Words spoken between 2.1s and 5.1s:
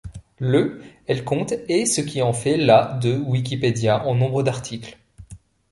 en fait la de Wikipédia en nombre d'articles.